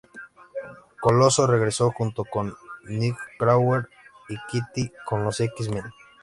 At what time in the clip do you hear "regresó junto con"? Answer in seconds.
1.45-2.55